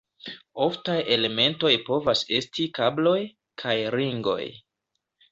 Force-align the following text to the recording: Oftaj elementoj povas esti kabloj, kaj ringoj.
Oftaj 0.63 0.93
elementoj 1.15 1.73
povas 1.89 2.23
esti 2.37 2.65
kabloj, 2.77 3.19
kaj 3.65 3.75
ringoj. 3.97 4.39